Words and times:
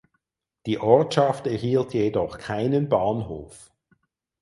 Die 0.65 0.79
Ortschaft 0.79 1.45
erhielt 1.45 1.93
jedoch 1.93 2.39
keinen 2.39 2.89
Bahnhof. 2.89 3.71